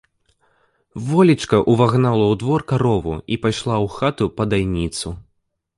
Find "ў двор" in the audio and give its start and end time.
2.31-2.61